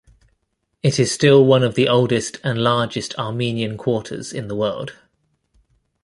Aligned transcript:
It 0.81 0.99
is 0.99 1.11
still 1.11 1.45
one 1.45 1.61
of 1.61 1.75
the 1.75 1.87
oldest 1.87 2.39
and 2.43 2.57
largest 2.63 3.13
Armenian 3.19 3.77
quarters 3.77 4.33
in 4.33 4.47
the 4.47 4.55
world. 4.55 4.93